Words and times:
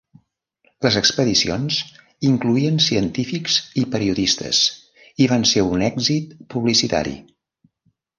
Les 0.83 0.95
expedicions 0.99 1.75
incloïen 2.29 2.79
científics 2.85 3.57
i 3.81 3.83
periodistes, 3.97 4.61
i 5.25 5.29
van 5.33 5.45
ser 5.51 5.67
un 5.75 5.85
èxit 5.89 6.33
publicitari. 6.55 7.15